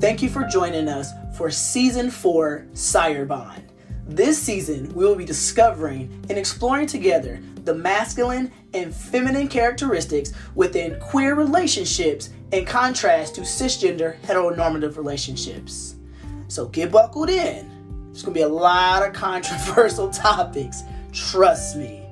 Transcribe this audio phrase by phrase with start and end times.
[0.00, 3.62] Thank you for joining us for season four Sire Bond.
[4.06, 10.98] This season, we will be discovering and exploring together the masculine and feminine characteristics within
[11.00, 15.96] queer relationships in contrast to cisgender heteronormative relationships.
[16.48, 18.06] So get buckled in.
[18.06, 22.06] There's gonna be a lot of controversial topics, trust me.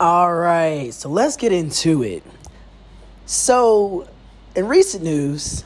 [0.00, 2.22] All right, so let's get into it.
[3.28, 4.06] So,
[4.54, 5.64] in recent news,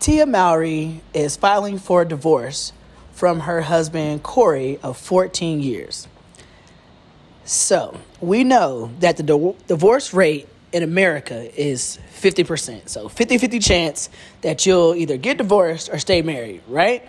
[0.00, 2.72] Tia Mowry is filing for a divorce
[3.12, 6.08] from her husband Cory of 14 years.
[7.44, 12.88] So, we know that the di- divorce rate in America is 50%.
[12.88, 17.08] So, 50 50 chance that you'll either get divorced or stay married, right?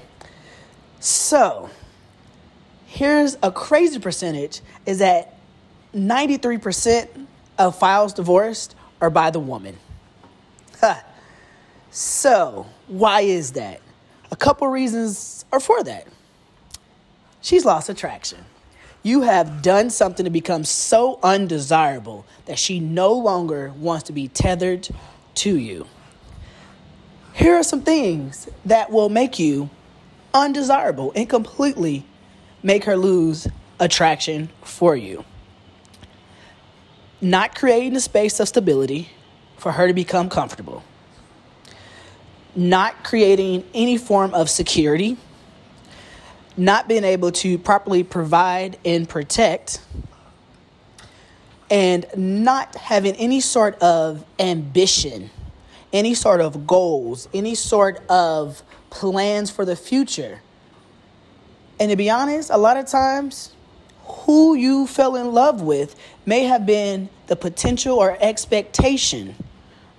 [1.00, 1.72] So,
[2.86, 5.34] here's a crazy percentage is that
[5.96, 7.08] 93%
[7.58, 9.78] of files divorced are by the woman.
[10.80, 10.96] Huh.
[11.92, 13.82] So, why is that?
[14.32, 16.08] A couple reasons are for that.
[17.42, 18.46] She's lost attraction.
[19.02, 24.28] You have done something to become so undesirable that she no longer wants to be
[24.28, 24.90] tethered
[25.36, 25.88] to you.
[27.34, 29.70] Here are some things that will make you
[30.34, 32.06] undesirable and completely
[32.62, 33.48] make her lose
[33.80, 35.24] attraction for you.
[37.22, 39.10] Not creating a space of stability
[39.58, 40.84] for her to become comfortable.
[42.56, 45.18] Not creating any form of security,
[46.56, 49.82] not being able to properly provide and protect,
[51.70, 55.30] and not having any sort of ambition,
[55.94, 60.42] any sort of goals, any sort of plans for the future.
[61.80, 63.54] And to be honest, a lot of times,
[64.10, 69.36] who you fell in love with may have been the potential or expectation,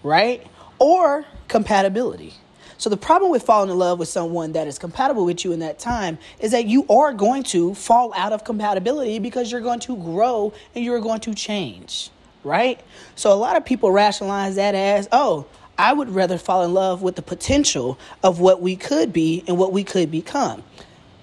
[0.02, 0.46] right?
[0.78, 2.34] Or compatibility.
[2.78, 5.58] So the problem with falling in love with someone that is compatible with you in
[5.58, 9.80] that time is that you are going to fall out of compatibility because you're going
[9.80, 12.08] to grow and you're going to change,
[12.42, 12.80] right?
[13.16, 15.44] So a lot of people rationalize that as, "Oh,
[15.76, 19.58] I would rather fall in love with the potential of what we could be and
[19.58, 20.62] what we could become."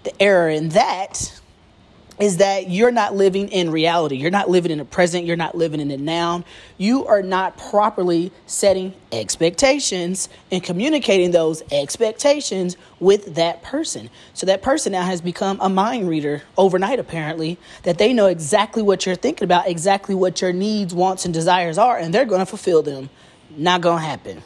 [0.03, 1.31] The error in that
[2.19, 4.15] is that you're not living in reality.
[4.15, 5.25] You're not living in the present.
[5.25, 6.43] You're not living in the now.
[6.77, 14.09] You are not properly setting expectations and communicating those expectations with that person.
[14.33, 18.81] So that person now has become a mind reader overnight, apparently, that they know exactly
[18.81, 22.39] what you're thinking about, exactly what your needs, wants, and desires are, and they're going
[22.39, 23.11] to fulfill them.
[23.55, 24.43] Not going to happen.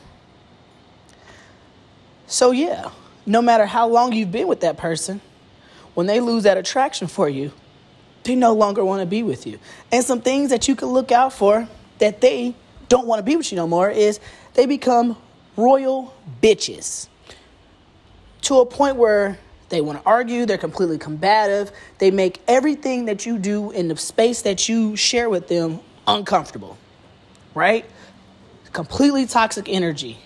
[2.28, 2.92] So, yeah,
[3.26, 5.22] no matter how long you've been with that person,
[5.94, 7.52] when they lose that attraction for you,
[8.24, 9.60] they no longer want to be with you.
[9.92, 11.68] And some things that you can look out for
[12.00, 12.56] that they
[12.90, 14.20] don't want to be with you no more is
[14.54, 15.18] they become
[15.56, 17.08] royal bitches
[18.44, 19.38] to a point where
[19.70, 23.96] they want to argue, they're completely combative, they make everything that you do in the
[23.96, 26.78] space that you share with them uncomfortable,
[27.56, 27.86] right?
[28.74, 30.18] Completely toxic energy.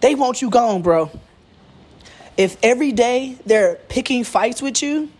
[0.00, 1.10] They want you gone, bro.
[2.36, 5.10] If every day they're picking fights with you,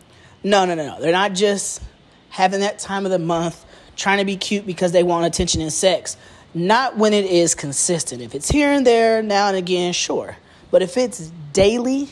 [0.43, 1.01] no, no, no, no.
[1.01, 1.83] They're not just
[2.31, 3.65] having that time of the month,
[3.97, 6.17] trying to be cute because they want attention and sex.
[6.55, 8.23] Not when it is consistent.
[8.23, 10.37] If it's here and there, now and again, sure.
[10.71, 12.09] But if it's daily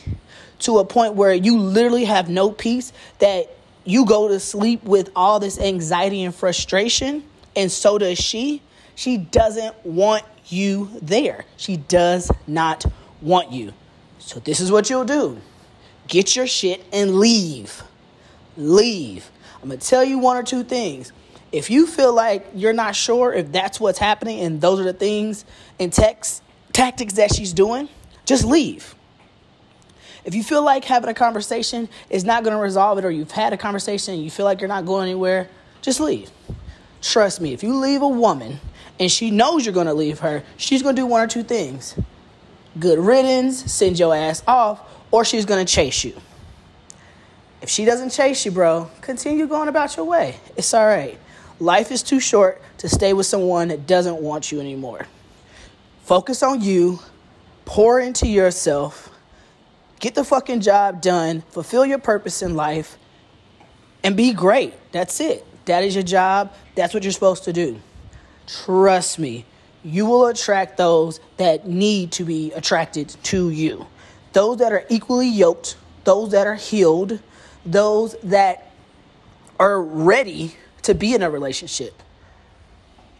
[0.59, 5.09] to a point where you literally have no peace, that you go to sleep with
[5.15, 7.23] all this anxiety and frustration,
[7.55, 8.61] and so does she,
[8.95, 11.45] she doesn't want you there.
[11.57, 12.85] She does not
[13.21, 13.73] want you.
[14.19, 15.41] So, this is what you'll do
[16.07, 17.83] get your shit and leave.
[18.57, 19.29] Leave.
[19.61, 21.11] I'm going to tell you one or two things.
[21.51, 24.93] If you feel like you're not sure if that's what's happening and those are the
[24.93, 25.45] things
[25.79, 26.43] and text,
[26.73, 27.89] tactics that she's doing,
[28.25, 28.95] just leave.
[30.23, 33.31] If you feel like having a conversation is not going to resolve it, or you've
[33.31, 35.49] had a conversation and you feel like you're not going anywhere,
[35.81, 36.29] just leave.
[37.01, 38.59] Trust me, if you leave a woman
[38.99, 41.43] and she knows you're going to leave her, she's going to do one or two
[41.43, 41.95] things
[42.77, 44.79] good riddance, send your ass off,
[45.11, 46.13] or she's going to chase you.
[47.61, 50.37] If she doesn't chase you, bro, continue going about your way.
[50.55, 51.17] It's all right.
[51.59, 55.07] Life is too short to stay with someone that doesn't want you anymore.
[56.03, 56.99] Focus on you,
[57.65, 59.11] pour into yourself,
[59.99, 62.97] get the fucking job done, fulfill your purpose in life,
[64.03, 64.73] and be great.
[64.93, 65.45] That's it.
[65.65, 66.53] That is your job.
[66.75, 67.79] That's what you're supposed to do.
[68.47, 69.45] Trust me,
[69.83, 73.85] you will attract those that need to be attracted to you.
[74.33, 77.19] Those that are equally yoked, those that are healed,
[77.71, 78.71] those that
[79.59, 82.01] are ready to be in a relationship.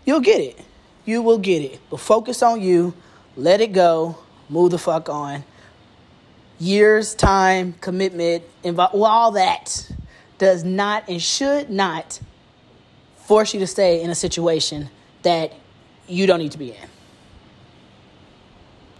[0.05, 0.59] You'll get it.
[1.05, 1.79] you will get it.
[1.89, 2.93] But focus on you,
[3.35, 4.17] let it go,
[4.47, 5.43] move the fuck on.
[6.59, 9.91] Years, time, commitment, invo- well, all that
[10.37, 12.19] does not and should not
[13.17, 14.89] force you to stay in a situation
[15.23, 15.53] that
[16.07, 16.89] you don't need to be in.